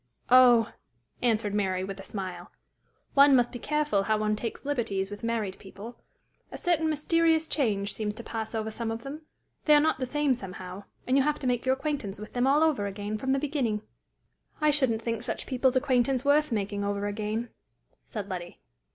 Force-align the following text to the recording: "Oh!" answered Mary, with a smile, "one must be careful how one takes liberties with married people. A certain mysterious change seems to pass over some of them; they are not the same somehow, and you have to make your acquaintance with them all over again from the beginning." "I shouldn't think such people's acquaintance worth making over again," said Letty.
"Oh!" 0.31 0.73
answered 1.21 1.53
Mary, 1.53 1.83
with 1.83 1.99
a 1.99 2.03
smile, 2.03 2.49
"one 3.13 3.35
must 3.35 3.51
be 3.51 3.59
careful 3.59 4.01
how 4.01 4.17
one 4.17 4.35
takes 4.35 4.65
liberties 4.65 5.11
with 5.11 5.23
married 5.23 5.59
people. 5.59 5.99
A 6.51 6.57
certain 6.57 6.89
mysterious 6.89 7.45
change 7.45 7.93
seems 7.93 8.15
to 8.15 8.23
pass 8.23 8.55
over 8.55 8.71
some 8.71 8.89
of 8.89 9.03
them; 9.03 9.21
they 9.65 9.75
are 9.75 9.79
not 9.79 9.99
the 9.99 10.07
same 10.07 10.33
somehow, 10.33 10.85
and 11.05 11.17
you 11.17 11.21
have 11.23 11.37
to 11.37 11.45
make 11.45 11.67
your 11.67 11.73
acquaintance 11.75 12.17
with 12.19 12.33
them 12.33 12.47
all 12.47 12.63
over 12.63 12.87
again 12.87 13.19
from 13.19 13.31
the 13.31 13.37
beginning." 13.37 13.83
"I 14.59 14.71
shouldn't 14.71 15.03
think 15.03 15.21
such 15.21 15.45
people's 15.45 15.75
acquaintance 15.75 16.25
worth 16.25 16.51
making 16.51 16.83
over 16.83 17.05
again," 17.05 17.49
said 18.03 18.27
Letty. 18.27 18.59